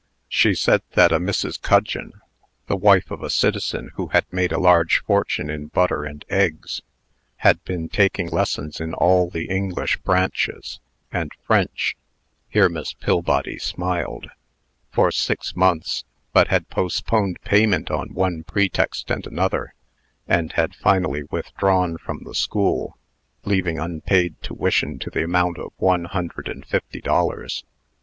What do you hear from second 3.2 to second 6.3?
a citizen who had made a large fortune in butter and